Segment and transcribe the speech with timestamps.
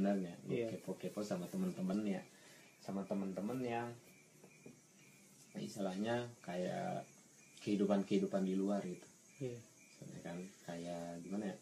[0.00, 0.72] sebenarnya Iya.
[0.72, 2.22] kepo-kepo sama temen-temen ya
[2.80, 3.88] sama temen-temen yang
[5.54, 7.04] istilahnya kayak
[7.60, 9.04] kehidupan-kehidupan di luar gitu
[9.40, 9.60] Iya.
[9.92, 11.56] Soalnya kan kayak gimana ya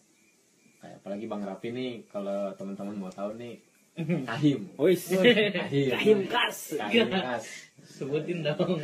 [0.79, 3.59] kayak apalagi bang Raffi nih kalau teman-teman mau tahu nih
[4.31, 5.11] kahim Wis.
[5.11, 6.79] kahim Kahim kas.
[6.79, 7.47] kahim khas
[7.81, 8.79] Sebutin dong.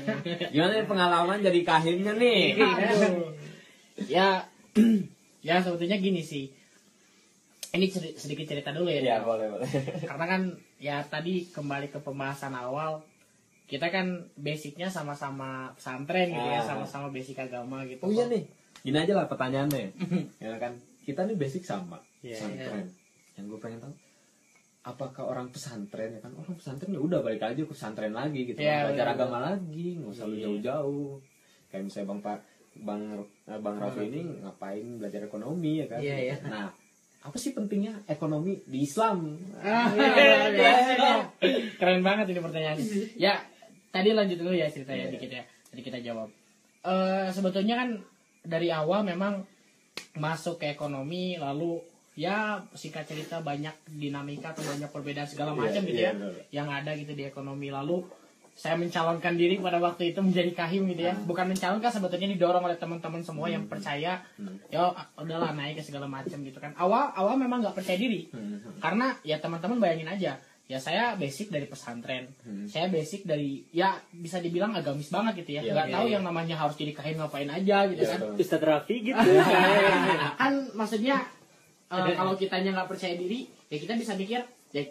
[0.50, 3.30] gimana nih pengalaman jadi kahimnya nih Aduh.
[4.10, 4.42] ya,
[5.46, 6.50] ya sebetulnya gini sih.
[7.74, 9.02] Ini ceri- sedikit cerita dulu ya.
[9.02, 9.26] ya Dok.
[9.26, 9.68] boleh boleh
[10.08, 10.42] Karena kan
[10.78, 13.02] ya tadi kembali ke pembahasan awal,
[13.64, 16.64] kita kan basicnya sama-sama pesantren gitu ya, Ah.
[16.64, 17.98] sama-sama basic agama gitu.
[18.00, 18.44] oh iya nih
[18.78, 19.96] gini aja lah pertanyaannya
[20.36, 22.84] ya kan kita nih basic sama Iya, pesantren
[23.34, 23.94] yang gue pengen tahu
[24.84, 28.60] apakah orang pesantren ya kan orang pesantren ya udah balik aja ke pesantren lagi gitu
[28.60, 29.16] Iya, belajar bener.
[29.16, 30.40] agama lagi nggak usah Iya.
[30.44, 31.16] jauh-jauh
[31.66, 32.38] kayak misalnya bang pak
[32.76, 33.02] bang
[33.46, 36.36] eh, bang Raffi ini ngapain belajar ekonomi ya kan Iya, iya.
[36.44, 36.68] nah
[37.24, 40.12] apa sih pentingnya ekonomi di Islam Ah, iya,
[40.52, 41.14] iya, iya.
[41.74, 42.84] Keren banget ini pertanyaannya.
[43.16, 43.40] Ya,
[43.88, 45.12] tadi lanjut dulu ya ceritanya Iya.
[45.16, 45.42] dikit ya.
[45.66, 46.28] Tadi kita jawab.
[46.84, 47.88] Eh sebetulnya kan
[48.44, 49.40] dari awal memang
[50.14, 51.80] masuk ke ekonomi lalu
[52.14, 56.14] ya singkat cerita banyak dinamika atau banyak perbedaan segala macam gitu ya
[56.52, 58.06] yang ada gitu di ekonomi lalu
[58.54, 61.26] saya mencalonkan diri pada waktu itu menjadi kahim gitu ya Hmm.
[61.26, 64.54] bukan mencalonkan sebetulnya didorong oleh teman-teman semua yang percaya Hmm.
[64.68, 68.62] ya udahlah naik ke segala macam gitu kan awal awal memang nggak percaya diri Hmm.
[68.78, 72.64] karena ya teman-teman bayangin aja ya saya basic dari pesantren Hmm.
[72.64, 76.14] saya basic dari ya bisa dibilang agamis banget gitu ya Iya, nggak iya, tahu iya.
[76.14, 78.20] yang namanya harus jadi kahim ngapain aja gitu Iya, kan.
[78.34, 79.18] Ustadz Raffi gitu.
[80.40, 81.26] kan maksudnya
[81.90, 84.82] eh, kalau kitanya nggak percaya diri ya kita bisa mikir ya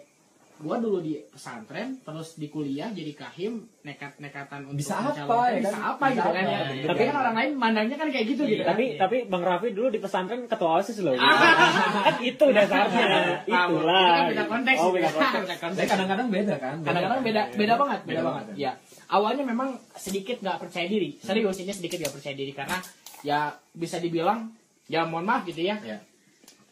[0.56, 5.50] gua dulu di pesantren terus di kuliah jadi kahim nekat nekatan untuk Bisa apa, mencalonkan,
[5.50, 5.82] ya bisa kan?
[5.84, 6.86] apa Bisa gitu kan apa, ya bener.
[6.86, 9.88] tapi kan orang lain mandangnya kan kayak gitu gitu kan tapi tapi Bang Raffi dulu
[9.88, 11.18] di pesantren ketua OSIS loh.
[12.06, 13.06] kan itu dasarnya.
[13.44, 13.98] Paham, Itulah.
[13.98, 15.18] itu kan beda konteks Oh, beda gitu.
[15.58, 15.88] konteks.
[15.90, 18.56] Kadang-kadang beda kan kadang-kadang beda beda banget beda, Beda banget banget.
[18.56, 18.70] ya
[19.08, 22.78] awalnya memang sedikit nggak percaya diri serius ini sedikit nggak percaya diri karena
[23.20, 23.38] ya
[23.70, 24.54] bisa dibilang
[24.86, 25.98] ya mohon maaf gitu ya ya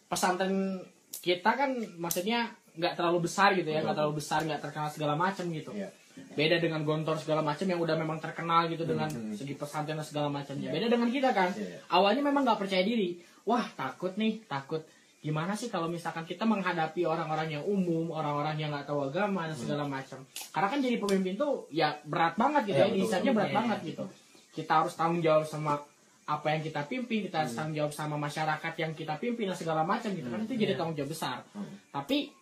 [0.06, 0.80] pesantren
[1.18, 5.44] kita kan maksudnya nggak terlalu besar gitu ya nggak terlalu besar nggak terkenal segala macam
[5.46, 5.88] gitu Iya.
[6.32, 9.32] beda dengan gontor segala macam yang udah memang terkenal gitu dengan Hmm.
[9.32, 10.74] segi pesantren dan segala macamnya Iya.
[10.74, 11.78] beda dengan kita kan Iya.
[11.88, 14.84] awalnya memang nggak percaya diri wah takut nih takut
[15.18, 19.54] gimana sih kalau misalkan kita menghadapi orang-orang yang umum orang-orang yang nggak tahu agama dan
[19.54, 20.18] segala macam
[20.50, 23.32] karena kan jadi pemimpin tuh ya berat banget gitu Iya, ya betul.
[23.32, 23.88] berat Iya, banget iya.
[23.88, 24.04] gitu
[24.52, 25.78] kita harus tanggung jawab sama
[26.24, 27.42] apa yang kita pimpin kita Hmm.
[27.42, 30.54] harus tanggung jawab sama masyarakat yang kita pimpin dan segala macam gitu kan Hmm, itu
[30.56, 31.70] jadi tanggung jawab besar Hmm.
[31.88, 32.34] tapi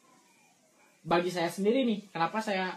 [1.02, 2.76] bagi saya sendiri nih kenapa saya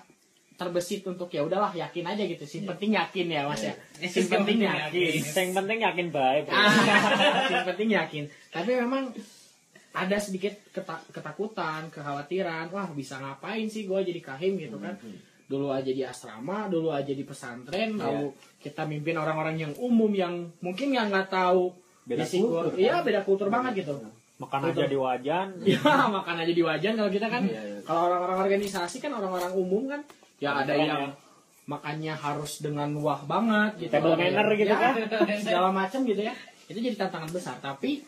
[0.54, 2.70] terbesit untuk ya udahlah yakin aja gitu sih Iya.
[2.70, 4.08] penting yakin ya mas ya Iya.
[4.08, 6.44] sih penting yakin Yang penting yakin baik.
[6.48, 6.72] Ah,
[7.50, 9.12] yang penting yakin tapi memang
[9.92, 15.18] ada sedikit keta- ketakutan kekhawatiran wah bisa ngapain sih gue jadi kahim gitu kan Hmm.
[15.44, 18.02] dulu aja di asrama dulu aja di pesantren Iya.
[18.02, 21.74] lalu kita mimpin orang-orang yang umum yang mungkin yang nggak tahu
[22.04, 23.04] Beda kultur, iya kan?
[23.04, 23.96] beda kultur banget gitu
[24.44, 25.48] Makan aja di wajan.
[25.72, 25.80] ya
[26.12, 27.44] makan aja di wajan kalau kita kan.
[27.48, 27.80] Iya, iya.
[27.88, 30.02] kalau orang-orang organisasi kan orang-orang umum kan
[30.44, 31.16] ya ada yang ya.
[31.72, 33.92] makannya harus dengan wah banget gitu.
[33.96, 34.94] Table manner gitu Ya, kan.
[35.48, 36.36] segala macam gitu ya.
[36.68, 37.56] Itu jadi tantangan besar.
[37.64, 38.04] Tapi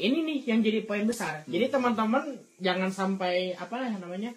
[0.00, 1.44] ini nih yang jadi poin besar.
[1.46, 4.32] Jadi teman-teman jangan sampai apa ya namanya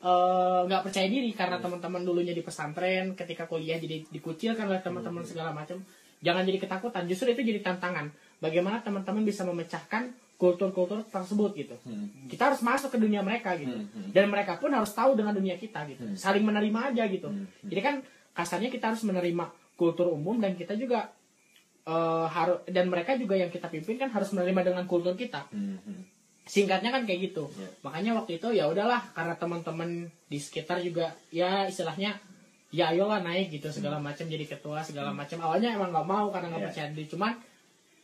[0.00, 5.22] eh, nggak percaya diri karena teman-teman dulunya di pesantren ketika kuliah jadi dikucilkan oleh teman-teman
[5.22, 5.78] segala macam.
[6.24, 7.04] Jangan jadi ketakutan.
[7.04, 8.08] Justru itu jadi tantangan.
[8.40, 10.08] Bagaimana teman-teman bisa memecahkan
[10.44, 12.28] kultur-kultur tersebut gitu Hmm.
[12.28, 14.10] kita harus masuk ke dunia mereka gitu Hmm, hmm.
[14.12, 16.12] dan mereka pun harus tahu dengan dunia kita gitu Hmm.
[16.14, 17.94] saling menerima aja gitu Hmm, jadi kan
[18.32, 19.44] kasarnya kita harus menerima
[19.74, 21.08] kultur umum dan kita juga
[21.84, 21.92] eh,
[22.26, 25.76] harus dan mereka juga yang kita pimpin kan harus menerima dengan kultur kita Hmm.
[25.80, 26.00] Hmm.
[26.44, 27.68] singkatnya kan kayak gitu Iya.
[27.80, 29.90] makanya waktu itu ya udahlah karena teman-teman
[30.26, 32.20] di sekitar juga ya istilahnya
[32.68, 36.48] ya ayolah naik gitu segala macam jadi ketua segala macam awalnya emang nggak mau karena
[36.50, 36.68] nggak Iya.
[36.68, 37.32] percaya diri cuman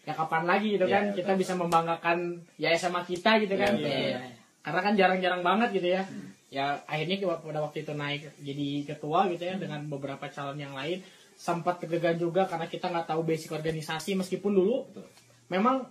[0.03, 1.41] ya kapan lagi gitu Iya, kan kita betul.
[1.41, 2.19] bisa membanggakan
[2.57, 4.01] ya SMA kita gitu kan Iya, betul.
[4.07, 4.19] Iya.
[4.61, 6.03] karena kan jarang-jarang banget gitu ya
[6.49, 10.99] ya akhirnya pada waktu itu naik jadi ketua gitu ya dengan beberapa calon yang lain
[11.33, 15.07] sempat deg-degan juga karena kita nggak tahu basic organisasi meskipun dulu Betul.
[15.49, 15.87] memang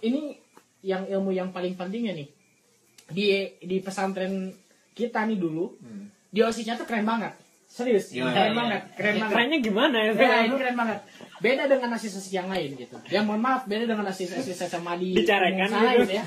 [0.00, 0.36] ini
[0.80, 2.28] yang ilmu yang paling pentingnya nih
[3.08, 3.24] di
[3.58, 4.52] di pesantren
[4.92, 6.06] kita nih dulu Hmm.
[6.28, 7.32] di osisnya tuh keren banget
[7.64, 8.30] serius Gimana?
[8.32, 8.54] keren Iya.
[8.54, 10.10] banget keren banget Kerennya gimana ya?
[10.12, 10.98] Ya, ini keren banget.
[11.42, 12.94] Beda dengan asis asis yang lain gitu.
[13.10, 16.06] Ya mohon maaf, beda dengan asis asis SMA di Bicarakan gitu.
[16.06, 16.24] gitu ya.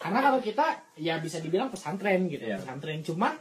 [0.00, 0.66] Karena kalau kita
[0.96, 2.56] ya bisa dibilang pesantren gitu, Iya.
[2.56, 3.04] pesantren.
[3.04, 3.36] Cuman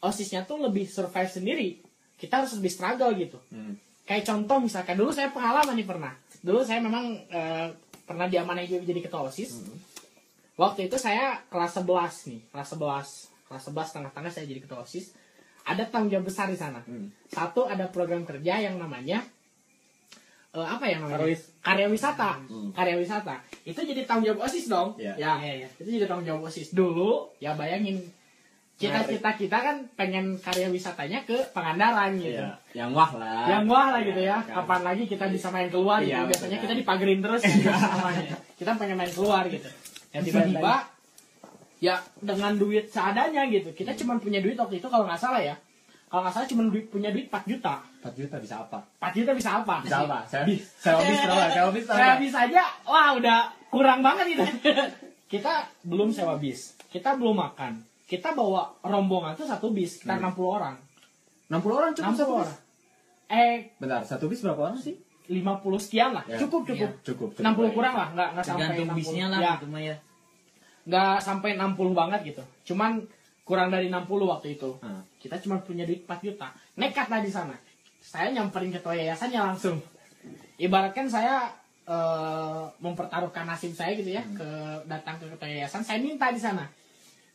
[0.00, 1.68] osisnya tuh lebih survive sendiri.
[2.16, 3.36] Kita harus lebih struggle gitu.
[3.52, 3.76] Hmm.
[4.08, 6.12] Kayak contoh misalkan dulu saya pengalaman nih pernah.
[6.40, 7.68] Dulu saya memang eh,
[8.06, 9.60] pernah diamanahi jadi ketua osis.
[9.60, 9.76] Hmm.
[10.56, 15.14] Waktu itu saya kelas 11 nih, kelas 11 kelas 11 tengah-tengah saya jadi ketua osis
[15.62, 17.10] ada tanggung jawab besar di sana Hmm.
[17.26, 19.22] satu ada program kerja yang namanya
[20.56, 21.42] eh, apa ya namanya Karwis.
[21.60, 22.70] karya wisata Hmm.
[22.70, 25.12] karya wisata itu jadi tanggung jawab osis dong Iya.
[25.14, 28.00] ya ya ya itu jadi tanggung jawab osis dulu ya bayangin
[28.76, 32.60] cita-cita kita kan pengen karya wisatanya ke Pangandaran gitu Iya.
[32.74, 33.44] Yang wah lah.
[33.46, 34.52] yang wah lah gitu ya Kan.
[34.60, 36.64] kapan lagi kita bisa main keluar gitu Iya, biasanya betul.
[36.66, 38.36] kita dipagerin terus gitu namanya.
[38.54, 39.68] kita pengen main keluar gitu
[40.10, 40.74] ya tiba-tiba
[41.78, 45.56] ya dengan duit seadanya gitu kita cuma punya duit waktu itu kalau nggak salah ya
[46.06, 48.78] kalau nggak salah cuma duit punya duit 4 juta 4 juta bisa apa?
[49.00, 50.18] 4 juta bisa apa Bisa apa?
[50.24, 50.42] Saya
[50.78, 51.46] saya bis berapa?
[51.48, 52.20] Saya bis saya berapa?
[52.20, 53.38] bis aja wah udah
[53.68, 54.44] kurang banget gitu
[55.32, 60.30] kita belum sewa bis kita belum makan kita bawa rombongan tuh satu bis kita Hmm.
[60.30, 60.76] 60 orang
[61.48, 62.40] 60 orang cukup 60 satu bis.
[62.40, 62.58] orang
[63.28, 64.94] eh Bentar, satu bis berapa orang sih?
[65.26, 65.42] 50
[65.80, 66.38] sekian lah Ya.
[66.38, 67.28] cukup cukup Cukup.
[67.34, 67.42] cukup.
[67.42, 69.96] 60 kurang lah nggak nggak sampai tergantung 60 bisnya lah ya, gitu mah ya
[70.86, 73.02] nggak sampai 60 banget gitu cuman
[73.46, 74.74] kurang dari 60 waktu itu.
[74.80, 74.98] Ah.
[75.16, 76.50] kita cuma punya duit 4 juta.
[76.74, 77.54] Nekat lah di sana.
[77.96, 79.78] Saya nyamperin ketua yayasannya langsung.
[80.56, 81.46] Ibaratkan saya
[81.84, 84.48] eh, mempertaruhkan nasib saya gitu ya ke
[84.84, 85.80] datang ke ketua yayasan.
[85.80, 86.66] Saya minta di sana.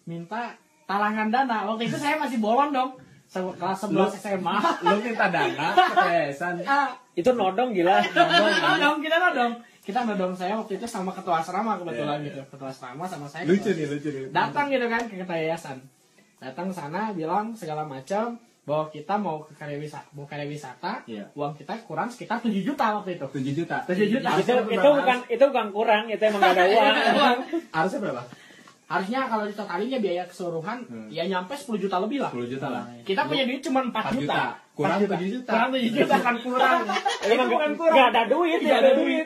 [0.04, 0.52] Minta
[0.84, 1.64] talangan dana.
[1.66, 2.92] Waktu itu saya masih bolon dong.
[3.26, 6.60] Se- kelas 11 SMA Lu minta dana ke yayasan.
[6.68, 8.04] Ah, Itu nodong gila.
[8.68, 9.54] nodong kita nodong.
[9.82, 12.28] Kita nodong saya waktu itu sama ketua asrama kebetulan Iya, iya.
[12.30, 14.24] gitu ketua asrama sama saya Lucu ketua- nih, lucu nih.
[14.30, 15.78] datang gitu kan ke ketua yayasan
[16.42, 21.02] datang ke sana bilang segala macam bahwa kita mau ke karya wisata mau karya wisata
[21.06, 21.30] Iya.
[21.32, 23.78] uang kita kurang sekitar 7 juta waktu itu 7 juta.
[23.86, 27.38] 7 juta itu itu bukan itu bukan kurang, itu emang gak ada uang.
[27.72, 28.24] Harusnya berapa?
[28.92, 31.08] harusnya kalau ditotalinya biaya keseluruhan Hmm.
[31.08, 32.84] ya nyampe 10 juta lebih lah 10 juta lah.
[33.02, 34.42] kita punya duit cuma 4 4 juta, juta.
[34.76, 35.52] Kurang 4 7 juta.
[35.54, 36.80] kurang 7 juta kan kurang
[37.24, 39.26] itu Emang bukan kurang gak ada duit, gak ada duit.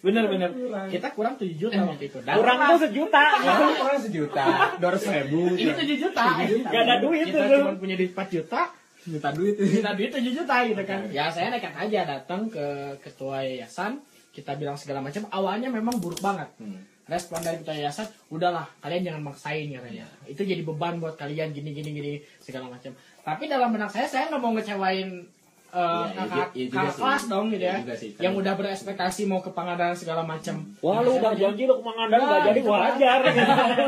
[0.00, 0.50] Bener bener.
[0.88, 2.18] kita kurang 7 juta waktu itu.
[2.22, 3.22] Dan Kurang tuh sejuta.
[3.42, 4.44] Kurang kurang sejuta.
[4.78, 5.40] 200 ribu.
[5.58, 6.24] ini 7 juta.
[6.68, 8.60] Gak ada duit kita cuma punya duit 4 juta.
[9.08, 9.54] Minta duit.
[9.56, 11.00] minta duit 7 juta gitu kan.
[11.10, 14.02] Ya saya nekat aja datang ke ketua yayasan.
[14.30, 15.26] Kita bilang segala macam.
[15.30, 16.48] Awalnya memang buruk banget.
[16.60, 16.82] Hmm.
[17.08, 20.04] respon dari ketua yayasan udahlah kalian jangan maksain katanya.
[20.28, 22.92] Itu jadi beban buat kalian gini gini gini segala macam.
[23.24, 25.24] Tapi dalam benak saya saya nggak mau ngecewain
[25.68, 27.80] eh, Iya, iya, kakak iya kakak kelas dong gitu Iya ya.
[27.80, 28.10] juga sih.
[28.18, 32.20] yang udah berekspektasi mau ke Pangandaran segala macam Wah lu udah janji lu ke Pangandaran
[32.20, 33.18] Nah, gak jadi gitu wajar.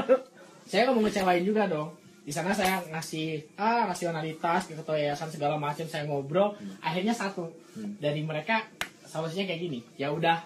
[0.71, 1.89] saya nggak mau ngecewain juga dong.
[2.21, 6.55] Di sana saya ngasih ah rasionalitas ke ketua yayasan segala macam saya ngobrol.
[6.79, 7.49] Akhirnya satu.
[7.71, 7.95] Hmm.
[7.99, 8.67] dari mereka
[9.03, 9.79] solusinya kayak gini.
[9.95, 10.43] Ya udah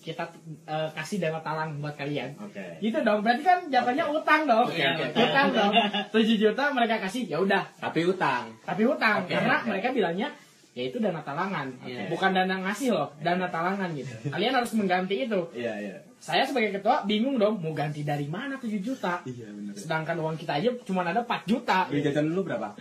[0.00, 0.22] kita
[0.64, 2.34] eh, kasih dana talang buat kalian.
[2.40, 2.62] Oke.
[2.80, 3.20] gitu dong.
[3.20, 4.66] Berarti kan jatuhnya utang dong.
[4.66, 5.06] Oke, oke.
[5.12, 5.72] utang dong.
[6.14, 7.62] 7 juta mereka kasih ya udah.
[7.76, 8.48] Tapi utang.
[8.64, 9.22] tapi utang.
[9.22, 9.66] Oke, karena oke.
[9.68, 10.28] mereka bilangnya
[10.70, 11.66] ya itu dana talangan.
[11.82, 12.06] Oke.
[12.14, 14.12] bukan dana ngasih loh dana talangan gitu.
[14.34, 15.40] Kalian harus mengganti itu.
[15.54, 15.96] Iya, iya.
[16.20, 19.24] saya sebagai ketua bingung dong mau ganti dari mana 7 juta?
[19.24, 19.74] Iya, benar.
[19.74, 21.88] sedangkan uang kita aja cuma ada 4 juta.
[21.88, 22.76] Beli jajan dulu berapa?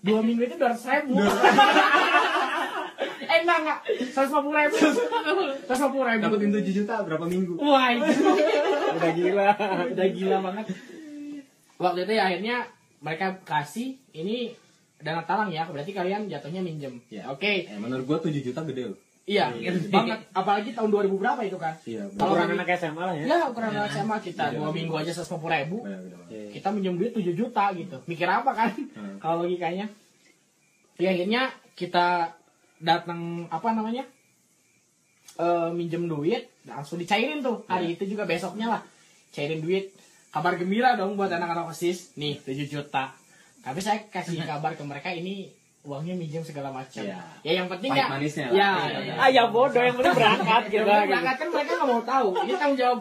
[0.00, 1.14] dua minggu itu dua ribu.
[3.30, 3.78] Eh enggak enggak.
[4.10, 4.74] seratus lima puluh ribu.
[4.74, 6.22] seratus lima puluh ribu.
[6.26, 7.54] Dapetin 7 juta berapa minggu?
[7.62, 8.10] wah itu.
[8.98, 9.48] Udah gila.
[9.94, 10.66] udah gila banget.
[11.78, 12.56] Waktu itu ya akhirnya
[12.98, 14.50] mereka kasih ini
[15.00, 17.00] dana talang ya berarti kalian jatuhnya minjem.
[17.08, 17.24] Ya.
[17.26, 17.44] oke.
[17.66, 18.98] Eh, menurut gua 7 juta gede loh.
[19.24, 19.46] iya
[19.88, 20.26] banget.
[20.32, 23.24] Apalagi tahun 2000 berapa itu kan Iya, Kalau Ukuran kami- anak SMA lah ya.
[23.24, 24.56] ya ukuran anak SMA kita Iya.
[24.58, 25.76] dua minggu aja seratus lima puluh ribu.
[25.80, 26.50] Banyak, gede banget.
[26.50, 27.96] kita minjem duit 7 juta gitu.
[28.04, 28.70] Mikir apa kan?
[28.74, 29.16] Hmm.
[29.18, 29.86] kalau logikanya.
[30.96, 31.42] Ya akhirnya
[31.74, 32.34] kita
[32.78, 34.04] datang apa namanya
[35.38, 37.62] eh minjem duit langsung dicairin tuh.
[37.64, 38.82] Hari itu juga besoknya lah.
[39.30, 39.94] Cairin duit.
[40.28, 42.14] Kabar gembira dong buat anak-anak osis.
[42.14, 43.14] Nih 7 juta
[43.60, 47.00] tapi saya kasih kabar ke mereka ini uangnya minjem segala macam.
[47.00, 47.24] Iya.
[47.40, 48.52] ya yang penting Pahit ya manisnya lah.
[48.52, 49.14] ya, Iya.
[49.16, 50.76] Ah ya bodoh yang penting berangkat gitu.
[50.76, 52.28] yang berangkat kan mereka nggak mau tahu.
[52.36, 52.98] Ini tanggung jawab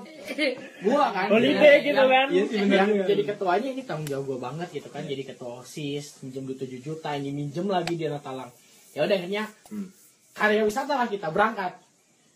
[0.80, 1.28] gua kan.
[1.28, 2.28] Holiday Yang- gitu kan.
[2.30, 5.04] Iya sih yang jadi ketuanya ini tanggung jawab gue banget gitu kan.
[5.04, 8.48] Jadi ketua osis minjem duit 7 juta ini minjem lagi dia talang.
[8.96, 9.92] Ya udah akhirnya Hmm.
[10.32, 11.75] karya wisata lah kita berangkat.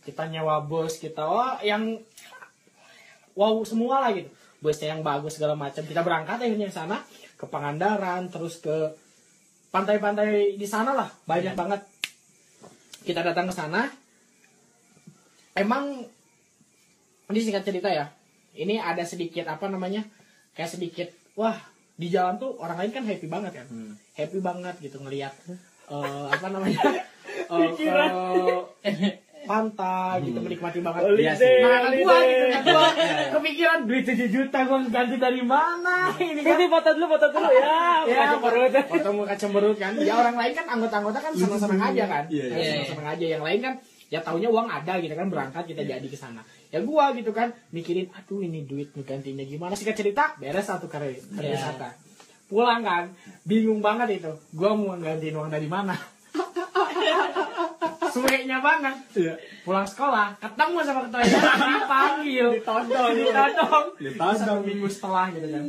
[0.04, 1.96] Kita nyewa bus kita oh yang
[3.34, 4.28] wow semua lah gitu.
[4.60, 5.80] Busnya yang bagus segala macam.
[5.82, 7.00] Kita berangkat akhirnya ke sana
[7.44, 8.72] ke Pangandaran terus ke
[9.68, 11.84] pantai-pantai di sana lah banyak banget
[13.04, 13.92] kita datang ke sana
[15.54, 16.08] emang
[17.28, 18.08] ini singkat cerita ya
[18.56, 20.08] ini ada sedikit apa namanya
[20.54, 21.58] kayak sedikit wah
[21.94, 23.94] di jalan tuh orang lain kan happy banget kan Hmm.
[24.16, 25.34] happy banget gitu ngelihat
[25.90, 26.80] eh, apa namanya
[27.52, 28.12] eh, Pikiran.
[29.44, 30.46] Pantai gitu Hmm.
[30.46, 31.02] menikmati banget.
[31.02, 31.58] Iya Holiday, sih.
[31.60, 32.90] Nah, kan gua gitu kan gua.
[33.34, 37.50] Kepikiran duit 7 juta gua ganti dari mana ini kan Ini foto dulu, foto dulu
[37.50, 37.78] ya.
[38.10, 38.74] ya perut.
[38.86, 39.94] foto muka cemberut kan.
[39.96, 42.24] Ya orang lain kan anggota-anggota kan senang-senang aja kan.
[42.28, 42.64] Iya, iya.
[42.82, 43.26] senang-senang aja.
[43.30, 43.74] Yang lain kan
[44.08, 46.42] ya taunya uang ada gitu kan berangkat kita jadi ke sana.
[46.70, 49.74] Ya gua gitu kan mikirin aduh ini duit gantinya gimana?
[49.74, 51.54] Sih cerita beres satu kali Iya.
[51.54, 51.94] wisata.
[52.46, 53.10] Pulang kan.
[53.44, 54.32] Bingung banget itu.
[54.52, 55.94] Gua mau gantiin uang dari mana
[58.14, 58.96] sueknya banget.
[59.66, 62.48] Pulang sekolah ketemu sama ketua yayasan dipanggil.
[62.62, 63.12] Ditodong.
[63.18, 63.86] Ditodong.
[63.98, 64.60] Ditodong.
[64.62, 65.66] minggu setelah gitu kan.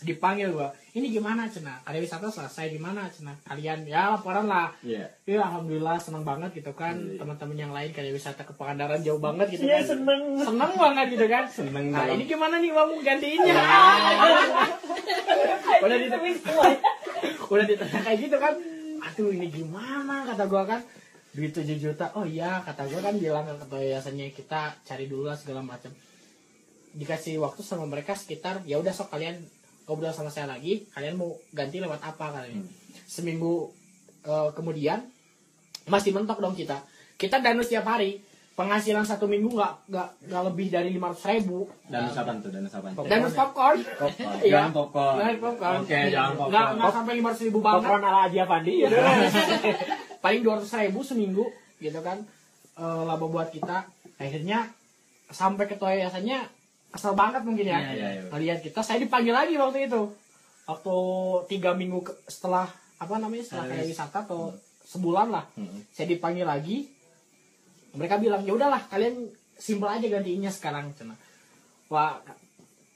[0.00, 1.76] Dipanggil gua ini gimana cina?
[1.86, 3.30] Karya wisata selesai gimana cina?
[3.46, 4.72] Kalian ya laporan lah.
[4.80, 5.06] Iya.
[5.22, 6.96] ya alhamdulillah senang banget gitu kan.
[6.96, 7.20] Iya.
[7.20, 9.94] teman-teman yang lain karya wisata ke Pangandaran jauh banget gitu Iya kan.
[9.94, 10.22] seneng.
[10.40, 11.44] seneng banget gitu kan.
[11.46, 13.54] Seneng nah dalam- ini gimana nih uang gantiinnya.
[15.80, 16.08] Udah di
[17.50, 18.54] udah ditanya kayak gitu kan.
[19.00, 20.26] Aduh ini gimana?
[20.26, 20.80] kata gua kan
[21.30, 25.26] duit 7 juta oh iya kata gua kan bilang ke ketua yayasannya kita cari dulu
[25.26, 25.94] lah segala macam
[26.90, 29.38] dikasih waktu sama mereka sekitar ya udah sok kalian
[29.86, 32.66] ngobrol sama saya lagi kalian mau ganti lewat apa kalian
[33.06, 33.70] seminggu
[34.22, 35.06] eh, kemudian
[35.86, 36.82] masih mentok dong kita
[37.14, 38.18] kita danus tiap hari
[38.50, 42.66] penghasilan satu minggu nggak nggak nggak lebih dari lima ratus ribu Dan sapan tuh, dan
[42.66, 42.90] sapan.
[43.06, 43.78] danus popcorn
[44.42, 44.50] Iya.
[44.50, 45.14] Jangan popcorn.
[45.16, 45.78] Jangan popcorn.
[45.80, 46.74] Oke, jangan nggak popcorn.
[46.76, 48.72] nggak sampai lima ratus ribu banget Popcorn ala Aji Afandi.
[48.76, 48.88] Iya.
[50.20, 51.44] paling dua ratus ribu seminggu
[51.78, 52.20] gitu kan
[52.70, 53.84] Eh, laba buat kita.
[54.16, 54.64] Akhirnya
[55.28, 56.48] sampai ketua yayasannya
[56.88, 57.76] kesel banget mungkin ya.
[57.76, 58.22] Iya, iya, iya.
[58.32, 60.08] ngelihat kita saya dipanggil lagi waktu itu.
[60.64, 60.94] Waktu
[61.50, 62.64] tiga minggu ke- setelah
[62.96, 65.84] apa namanya setelah kayak wisata atau sebulan lah Mm-mm.
[65.92, 66.88] saya dipanggil lagi.
[67.92, 69.28] Mereka bilang ya udahlah kalian
[69.60, 70.96] simpel aja gantiinnya sekarang.
[70.96, 71.12] Cina.
[71.92, 72.16] Wah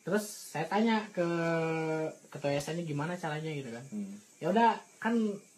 [0.01, 1.27] terus saya tanya ke
[2.33, 3.85] ketua yayasannya gimana caranya gitu kan.
[3.93, 4.17] Hmm.
[4.41, 5.13] ya udah kan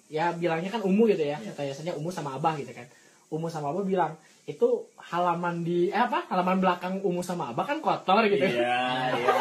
[0.07, 2.87] ya bilangnya kan umu gitu ya kata yayasannya umu sama abah gitu kan.
[3.31, 4.13] Umu sama abah bilang
[4.47, 6.27] itu halaman di eh apa?
[6.31, 8.47] Halaman belakang umu sama abah kan kotor gitu.
[8.47, 8.79] Iya,
[9.19, 9.35] iya.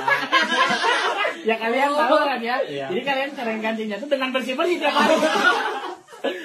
[1.54, 2.58] ya kalian tahu kan ya.
[2.66, 2.86] Iya.
[2.90, 5.16] jadi kalian cara gantinya tuh dengan bersih bersih tiap hari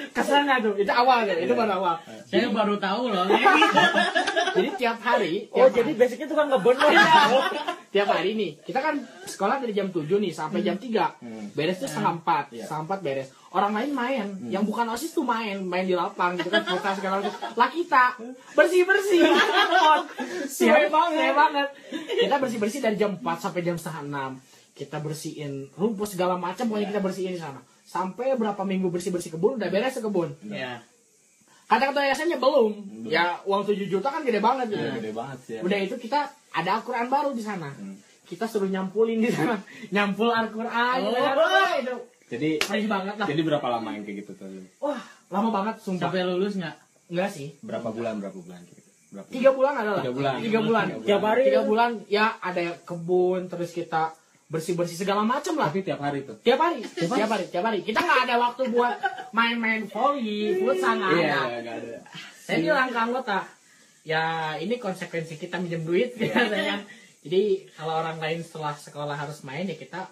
[0.09, 1.95] ke sana tuh itu awal gitu itu baru awal.
[2.23, 3.25] Saya baru tahu loh.
[4.51, 6.91] jadi tiap hari Oh tiap jadi hari, basicnya tukang ngebon loh.
[7.87, 11.51] tiap hari nih kita kan sekolah dari jam 7 nih sampai jam 3 Hmm.
[11.51, 12.63] beres tuh setengah empat Iya.
[12.63, 13.29] setengah empat beres.
[13.51, 17.19] Orang lain main yang bukan osis tuh main main di lapang gitu kan futsal segala
[17.19, 17.35] macam.
[17.53, 18.15] Lah kita
[18.53, 19.21] bersih bersih
[20.47, 21.33] siap banget.
[21.33, 21.67] banget.
[22.17, 24.31] Kita bersih bersih dari jam 4 sampai jam setengah enam.
[24.71, 27.59] Kita bersihin rumput segala macam pokoknya kita bersihin di sana
[27.91, 30.79] sampai berapa minggu bersih bersih kebun udah beres ke kebun Ya.
[31.65, 32.71] kata ketua yayasannya belum
[33.05, 35.53] ya uang 7 juta kan gede banget gitu Iya, Gede banget sih.
[35.53, 35.61] ya.
[35.61, 36.19] udah itu kita
[36.51, 37.95] ada Al-Quran baru di sana Hmm.
[38.23, 39.59] kita suruh nyampulin di sana
[39.95, 40.97] nyampul Al-Quran.
[41.01, 41.75] Oh.
[41.77, 41.95] Itu
[42.29, 44.47] Jadi Fresh banget lah jadi berapa lama yang kayak gitu tuh?
[44.79, 46.75] wah lama banget sumpah Sampai lulus nggak?
[47.07, 48.79] enggak sih Berapa bulan berapa bulan gitu?
[49.11, 49.27] Berapa?
[49.27, 50.35] tiga bulan adalah Tiga bulan.
[50.39, 51.43] tiga bulan Tiap hari.
[51.45, 54.15] tiga bulan ya ada kebun terus kita
[54.51, 55.71] bersih bersih segala macam lah.
[55.71, 56.35] Tapi tiap hari tuh.
[56.43, 56.83] tiap hari.
[56.83, 57.45] Tiap hari?
[57.47, 58.95] Tiap hari kita nggak ada waktu buat
[59.31, 61.97] main-main volley futsal nggak Iya, ada enggak ada.
[62.37, 63.39] saya bilang ke anggota.
[64.03, 64.23] Ya
[64.57, 66.83] ini konsekuensi kita minjem duit biasanya
[67.21, 67.41] jadi
[67.71, 70.09] kalau orang lain setelah sekolah harus main ya kita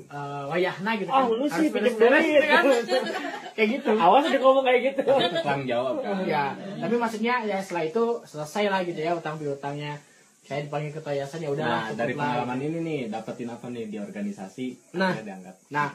[0.00, 1.24] eh, wayahna gitu kan.
[1.24, 2.36] Oh, lu sih beres-beres duit.
[2.36, 2.64] gitu kan.
[3.56, 3.90] Kayak gitu.
[3.92, 5.02] Awas dia ngomong kayak gitu.
[5.42, 6.16] Tanggung jawab kan.
[6.24, 9.98] ya tapi maksudnya ya setelah itu selesai lah gitu ya utang piutangnya
[10.44, 12.20] saya dipanggil ketua yayasan ya udah Nah, dari lah.
[12.24, 14.66] pengalaman ini nih dapetin apa nih di organisasi?
[14.98, 15.14] Nah.
[15.20, 15.54] diangkat.
[15.70, 15.94] Nah,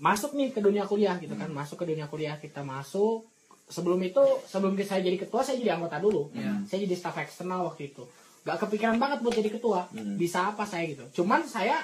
[0.00, 3.26] masuk nih ke dunia kuliah gitu kan, masuk ke dunia kuliah kita masuk.
[3.66, 6.30] Sebelum itu, sebelum saya jadi ketua, saya jadi anggota dulu.
[6.30, 6.62] Iya.
[6.70, 8.06] Saya jadi staf eksternal waktu itu.
[8.46, 9.90] Gak kepikiran banget buat jadi ketua.
[9.90, 10.14] Hmm.
[10.14, 11.02] Bisa apa saya gitu.
[11.22, 11.82] Cuman saya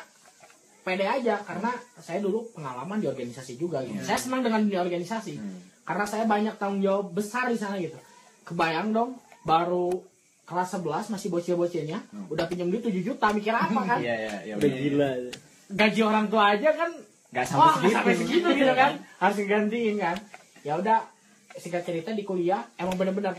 [0.86, 3.98] pede aja karena saya dulu pengalaman di organisasi juga gitu.
[3.98, 5.34] Saya senang dengan dunia organisasi.
[5.34, 5.58] Hmm.
[5.82, 7.98] Karena saya banyak tanggung jawab besar di sana gitu.
[8.46, 10.11] Kebayang dong, baru
[10.52, 13.98] kelas 11 masih bocil-bocilnya, udah pinjam duit 7 juta, mikir apa kan?
[13.98, 14.54] Iya, iya, iya.
[14.54, 14.78] Udah iya.
[14.78, 15.10] gila.
[15.72, 16.90] gaji orang tua aja kan
[17.32, 17.94] Nggak sampai wah, segitu.
[17.96, 20.16] sampai segitu gitu kan harus digantiin kan
[20.60, 21.00] ya udah
[21.54, 23.32] singkat cerita di kuliah emang bener-bener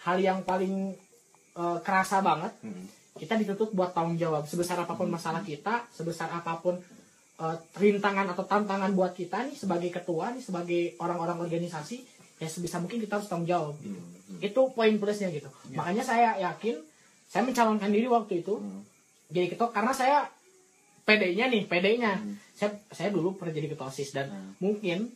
[0.00, 0.94] hal yang paling
[1.52, 2.86] eh, kerasa banget Hmm.
[3.12, 6.78] kita dituntut buat tanggung jawab sebesar apa pun masalah kita sebesar apa pun
[7.36, 12.76] eh, rintangan atau tantangan buat kita nih sebagai ketua nih sebagai orang-orang organisasi ya sebisa
[12.76, 14.40] mungkin kita harus tanggung jawab Hmm.
[14.40, 16.80] itu poin plusnya gitu makanya saya yakin
[17.26, 18.82] saya mencalonkan diri waktu itu Hmm.
[19.28, 20.26] jadi ketua karena saya
[21.02, 22.34] PD-nya nih PD-nya Hmm.
[22.52, 24.52] saya saya dulu pernah jadi ketua osis dan Hmm.
[24.58, 25.12] mungkin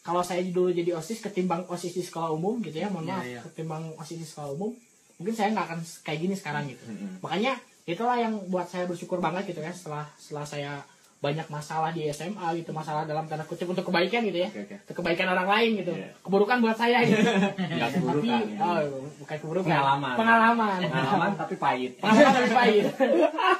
[0.00, 3.26] kalau saya dulu jadi osis ketimbang osis di sekolah umum gitu ya mohon Iya, maaf
[3.26, 3.40] iya.
[3.42, 4.70] ketimbang osis di sekolah umum
[5.16, 7.18] mungkin saya nggak akan kayak gini sekarang gitu Hmm.
[7.18, 10.72] makanya itulah yang buat saya bersyukur banget gitu ya setelah setelah saya
[11.16, 14.76] banyak masalah di SMA gitu masalah dalam tanda kutip untuk kebaikan gitu ya oke.
[14.84, 16.08] untuk kebaikan orang lain gitu Iya.
[16.20, 17.24] keburukan buat saya gitu
[17.82, 18.42] tapi keburukan.
[18.46, 18.60] ya.
[18.60, 18.78] oh,
[19.18, 20.14] bukan keburukan Pengalaman.
[20.14, 21.92] pengalaman Pengalaman tapi pahit.
[22.00, 22.84] pengalaman lebih pahit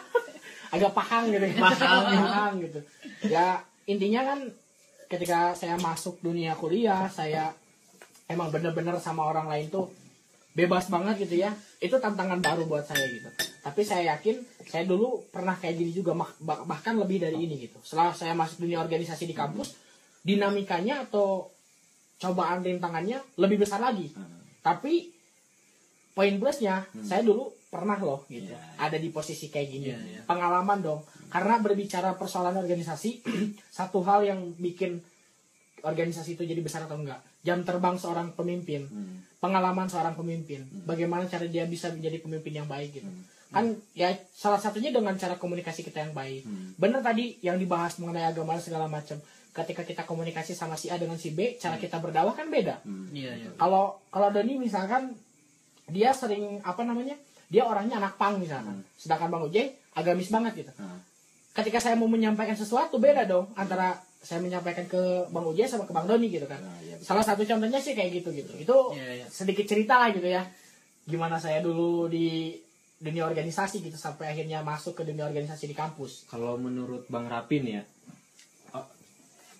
[0.74, 2.80] agak pahang gitu pahang pahang gitu
[3.24, 3.46] ya
[3.84, 4.38] intinya kan
[5.06, 7.54] ketika saya masuk dunia kuliah saya
[8.26, 9.86] emang bener-bener sama orang lain tuh
[10.56, 11.52] bebas banget gitu ya.
[11.78, 13.28] Itu tantangan baru buat saya gitu.
[13.60, 16.16] Tapi saya yakin saya dulu pernah kayak gini juga
[16.64, 17.76] bahkan lebih dari ini gitu.
[17.84, 19.76] Setelah saya masuk dunia organisasi di kampus
[20.24, 21.52] dinamikanya atau
[22.16, 24.08] cobaan rintangannya lebih besar lagi.
[24.16, 24.34] Hmm.
[24.66, 25.14] tapi
[26.10, 28.82] poin plusnya saya dulu pernah loh gitu Iya.
[28.82, 29.86] ada di posisi kayak gini.
[29.92, 30.20] Iya, iya.
[30.26, 31.00] pengalaman dong.
[31.28, 33.22] Karena berbicara persoalan organisasi
[33.78, 34.98] satu hal yang bikin
[35.84, 37.20] organisasi itu jadi besar atau enggak.
[37.44, 38.88] Jam terbang seorang pemimpin.
[38.90, 39.22] Hmm.
[39.36, 43.24] Pengalaman seorang pemimpin bagaimana cara dia bisa menjadi pemimpin yang baik gitu Hmm.
[43.46, 43.64] kan
[43.94, 46.74] ya salah satunya dengan cara komunikasi kita yang baik Hmm.
[46.74, 49.20] bener tadi yang dibahas mengenai agama dan segala macam
[49.52, 53.06] ketika kita komunikasi sama si A dengan si B cara kita berdakwah kan beda Hmm.
[53.10, 53.50] Iya, iya.
[53.54, 55.14] kalau kalau Doni misalkan
[55.86, 57.14] dia sering apa namanya
[57.46, 58.88] dia orangnya anak pang misalkan Hmm.
[58.96, 60.72] sedangkan Bang Ujay agamis banget gitu
[61.52, 65.92] ketika saya mau menyampaikan sesuatu beda dong antara saya menyampaikan ke Bang Ujay sama ke
[65.94, 66.58] Bang Doni gitu kan.
[66.58, 67.02] Nah, betul.
[67.04, 68.52] salah satu contohnya sih kayak gitu gitu.
[68.58, 69.26] Itu Iya, iya.
[69.30, 70.42] sedikit cerita lah gitu ya.
[71.06, 72.56] Gimana saya dulu di
[72.96, 76.26] dunia organisasi gitu sampai akhirnya masuk ke dunia organisasi di kampus.
[76.26, 77.82] Kalau menurut Bang Rapin ya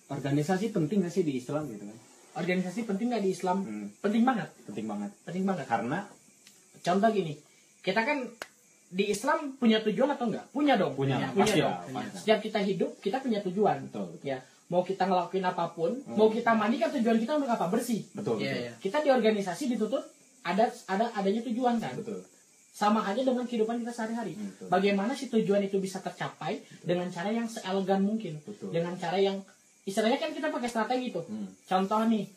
[0.07, 1.97] organisasi penting gak sih di Islam gitu kan?
[2.37, 3.57] Organisasi penting nggak di Islam?
[3.65, 4.49] Hmm, penting banget.
[4.69, 5.11] Penting banget.
[5.25, 5.65] Penting banget.
[5.65, 5.99] Karena
[6.85, 7.33] contoh gini
[7.81, 8.29] kita kan
[8.87, 10.45] di Islam punya tujuan atau enggak?
[10.49, 10.95] Punya dong.
[10.95, 11.19] Punya.
[11.29, 11.75] Punya pasti dong.
[11.91, 12.15] pasti.
[12.17, 13.77] setiap kita hidup kita punya tujuan.
[13.87, 14.25] Betul betul.
[14.25, 16.15] Ya mau kita ngelakuin apa pun Hmm.
[16.15, 17.67] mau kita mandi kan tujuan kita untuk apa?
[17.67, 18.03] Bersih.
[18.11, 18.71] Betul Iya, betul, iya.
[18.79, 20.03] kita di organisasi dituntut
[20.41, 21.95] ada ada adanya tujuan kan?
[21.95, 22.23] Betul.
[22.71, 24.37] sama aja dengan kehidupan kita sehari-hari.
[24.37, 24.67] Hmm, betul.
[24.69, 28.37] bagaimana si tujuan itu bisa tercapai dengan cara yang seelegan mungkin?
[28.39, 28.69] Betul.
[28.69, 29.41] dengan cara yang
[29.81, 32.29] istilahnya kan kita pakai strategi tuh Hmm, contoh nih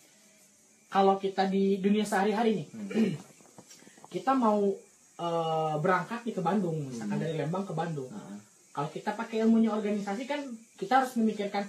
[0.89, 3.13] kalau kita di dunia sehari-hari nih hmm.
[4.15, 4.71] kita mau
[5.21, 7.25] eh, berangkat nih ke Bandung misalkan Hmm.
[7.25, 8.09] dari Lembang ke Bandung.
[8.09, 8.41] Nah,
[8.73, 10.41] kalau kita pakai ilmunya organisasi kan
[10.75, 11.69] kita harus memikirkan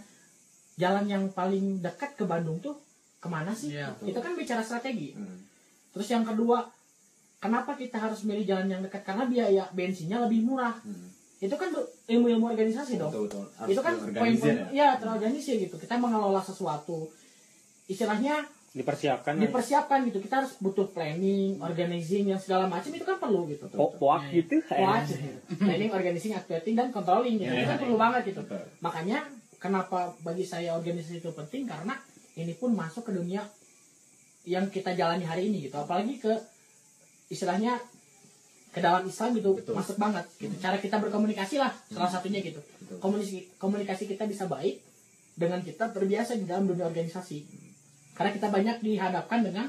[0.79, 2.79] jalan yang paling dekat ke Bandung tuh
[3.20, 3.75] ke mana sih?
[3.75, 3.91] Iya.
[4.01, 5.13] itu kan bicara strategi.
[5.13, 5.38] Hmm.
[5.91, 6.72] terus yang kedua
[7.38, 9.04] kenapa kita harus milih jalan yang dekat?
[9.04, 10.80] Karena biaya bensinnya lebih murah.
[10.82, 11.12] Hmm.
[11.41, 11.73] itu kan
[12.06, 13.10] ilmu-ilmu organisasi dong.
[13.10, 13.45] Betul betul.
[13.65, 14.69] Itu kan poin-poin ya.
[14.69, 15.73] ya terorganisir gitu.
[15.76, 17.10] Kita mengelola sesuatu.
[17.89, 19.36] Istilahnya Dipersiapkan.
[19.36, 23.99] dipersiapkan gitu kita harus butuh planning organizing yang segala macam itu kan perlu gitu betul.
[23.99, 24.63] poak Iya, gitu.
[24.63, 25.27] Kuat, gitu.
[25.60, 27.51] planning organizing activating dan controlling gitu.
[27.51, 27.84] Iya, itu kan iya.
[27.84, 28.63] perlu banget gitu Betul.
[28.79, 29.27] makanya
[29.60, 31.99] kenapa bagi saya organisasi itu penting karena
[32.39, 33.43] ini pun masuk ke dunia
[34.47, 36.31] yang kita jalani hari ini gitu apalagi ke
[37.27, 37.75] istilahnya
[38.71, 39.75] ke dalam Islam gitu Betul.
[39.75, 43.03] masuk banget gitu cara kita berkomunikasi lah salah satunya gitu Betul.
[43.03, 44.79] komunikasi komunikasi kita bisa baik
[45.36, 47.67] dengan kita terbiasa di dalam dunia organisasi
[48.21, 49.65] karena kita banyak dihadapkan dengan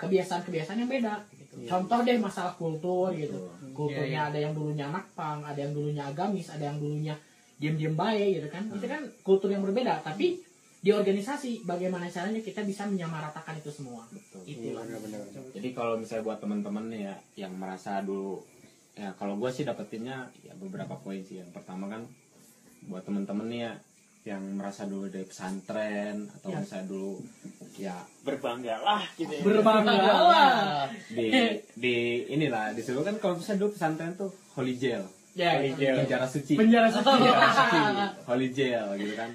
[0.00, 1.54] kebiasaan-kebiasaan yang beda gitu.
[1.60, 1.68] Iya.
[1.68, 3.70] contoh deh masalah kultur gitu Betul.
[3.76, 7.14] kulturnya Iya, ada yang dulunya anak pang ada yang dulunya agamis ada yang dulunya
[7.60, 10.40] diem-diem baik gitu kan itu kan kultur yang berbeda tapi
[10.82, 14.42] di organisasi bagaimana caranya kita bisa menyamaratakan itu semua Betul.
[14.50, 14.74] itu
[15.54, 18.42] Jadi kalau misalnya buat teman-teman ya yang merasa dulu
[18.98, 21.38] ya kalau gue sih dapetinnya ya beberapa poin sih.
[21.38, 22.02] Yang pertama kan
[22.90, 23.72] buat teman-teman nih ya
[24.22, 26.58] yang merasa dulu dari pesantren atau Ya.
[26.62, 27.12] misalnya dulu
[27.74, 29.42] ya Berbanggalah gitu ya.
[29.42, 31.26] berbanggalah di
[31.74, 31.96] di
[32.30, 35.02] inilah disuruh kan kalau misalnya dulu pesantren tuh holy jail
[35.34, 35.80] ya Holy gitu.
[35.82, 35.96] jail.
[36.04, 37.78] penjara suci penjara suci penjara suci
[38.24, 39.30] holy jail gitu kan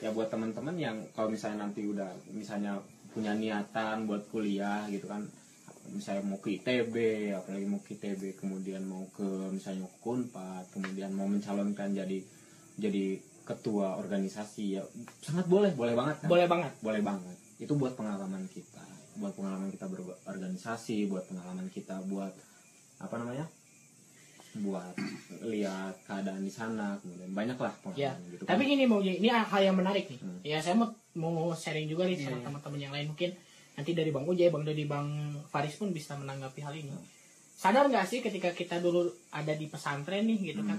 [0.00, 2.80] ya buat teman-teman yang kalau misalnya nanti udah misalnya
[3.12, 5.28] punya niatan buat kuliah gitu kan
[5.88, 6.94] misalnya mau ke ITB
[7.34, 12.24] apalagi mau ke ITB kemudian mau ke misalnya ke Unpad kemudian mau mencalonkan jadi
[12.78, 14.84] jadi ketua organisasi ya
[15.24, 16.28] sangat boleh boleh banget kan?
[16.28, 16.72] Boleh banget.
[16.84, 17.36] Boleh banget.
[17.56, 18.84] Itu buat pengalaman kita
[19.18, 22.30] buat pengalaman kita berorganisasi buat pengalaman kita buat
[23.00, 23.48] apa namanya?
[24.60, 24.94] Buat
[25.48, 29.62] lihat keadaan di sana kemudian banyak lah Ya, pengalaman gitu tapi ini mau ini hal
[29.64, 30.20] yang menarik nih.
[30.20, 30.38] Hmm.
[30.44, 32.44] ya saya mau mau sharing juga nih sama iya.
[32.44, 33.06] teman-teman yang lain.
[33.16, 33.32] Mungkin
[33.80, 35.08] nanti dari bang Ujay bang Dodi bang
[35.48, 36.92] Faris pun bisa menanggapi hal ini.
[37.58, 40.78] Sadar nggak sih ketika kita dulu ada di pesantren nih gitu kan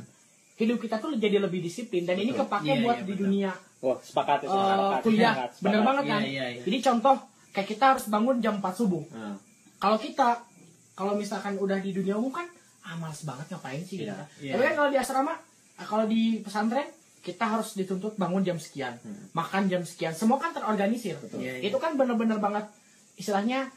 [0.60, 2.46] hidup kita tuh jadi lebih disiplin dan ini Betul.
[2.46, 5.02] kepake Iya, buat iya, di dunia Wah, sepakat eh, ya, sepakat.
[5.02, 5.64] kuliah Sepakat, sepakat.
[5.64, 6.62] bener banget kan Iya, iya, iya.
[6.62, 7.16] jadi contoh
[7.50, 9.36] kayak kita harus bangun jam 4 subuh Nah,
[9.78, 10.28] kalau kita
[10.94, 12.44] kalau misalkan udah di dunia umum kan
[12.82, 14.28] ah males banget ngapain sih gitu Iya, kan.
[14.38, 14.52] iya.
[14.52, 15.34] tapi kan kalau di asrama
[15.74, 16.88] ah, kalau di pesantren
[17.20, 19.32] kita harus dituntut bangun jam sekian Hmm.
[19.34, 21.40] makan jam sekian semua kan terorganisir Betul.
[21.40, 21.68] Iya, iya.
[21.68, 22.68] itu kan bener-bener banget
[23.16, 23.72] istilahnya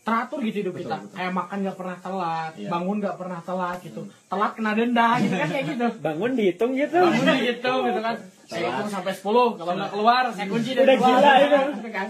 [0.00, 1.14] teratur gitu hidup Betul, kita betul.
[1.14, 2.68] kayak makan nggak pernah telat Iya.
[2.68, 6.98] bangun nggak pernah telat gitu telat kena denda gitu kan kayak gitu Bangun dihitung gitu.
[6.98, 9.22] bangun gitu gitu kan saya hitung sampai 10
[9.54, 11.58] kalau nggak keluar saya kunci dan Udah keluar gila itu.
[11.76, 12.08] Gitu kan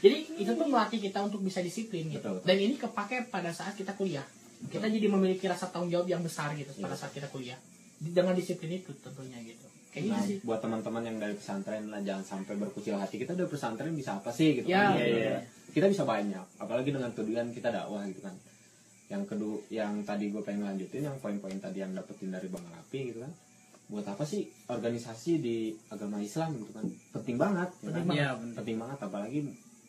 [0.00, 2.46] jadi itu tuh melatih kita untuk bisa disiplin gitu Betul, betul.
[2.46, 4.24] dan ini kepake pada saat kita kuliah
[4.62, 7.00] kita jadi memiliki rasa tanggung jawab yang besar gitu pada Iya.
[7.00, 7.56] saat kita kuliah
[7.98, 11.98] dengan disiplin itu tentunya gitu kayak gitu nah, sih buat teman-teman yang dari pesantren lah
[11.98, 14.86] jangan sampai berkucil hati kita udah pesantren bisa apa sih gitu Ya.
[14.86, 14.94] kan.
[14.94, 15.38] Iya, iya.
[15.70, 18.34] Kita bisa banyak apalagi dengan tujuan kita dakwah gitu kan
[19.06, 23.00] yang kedua yang tadi gue pengen lanjutin yang poin-poin tadi yang dapetin dari bang Rapi
[23.10, 23.32] gitu kan
[23.90, 25.56] buat apa sih organisasi di
[25.88, 28.04] agama Islam gitu kan penting banget ya kan?
[28.06, 28.54] Iya, bener.
[28.54, 29.38] penting banget apalagi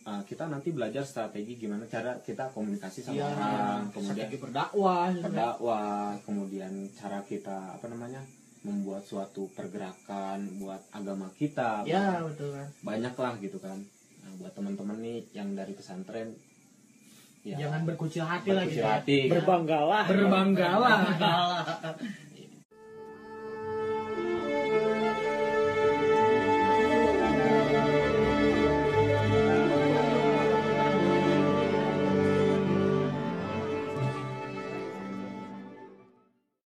[0.01, 5.03] uh, kita nanti belajar strategi gimana cara kita komunikasi sama Iya, orang kemudian strategi berdakwah
[5.07, 5.25] gitu kan.
[5.29, 5.89] berdakwah
[6.25, 8.21] kemudian cara kita apa namanya
[8.61, 13.77] membuat suatu pergerakan buat agama kita ya betul kan banyak lah gitu kan
[14.41, 16.34] buat teman-teman nih yang dari pesantren
[17.41, 18.93] ya jangan berkucil hati lah berkucil gitu ya.
[19.01, 20.04] hati Berbanggalah.
[20.06, 20.97] berbanggalah